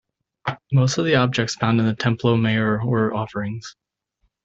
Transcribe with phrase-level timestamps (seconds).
[0.71, 3.75] Most of the objects found in the Templo Mayor were offerings.